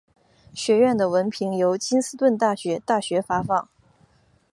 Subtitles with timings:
[0.55, 3.69] 学院的文凭由金斯顿大学大学发放。